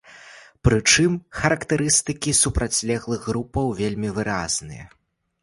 Прычым 0.67 1.11
характарыстыкі 1.39 2.31
супрацьлеглых 2.41 3.21
групаў 3.29 3.71
вельмі 3.83 4.09
выразныя. 4.19 4.85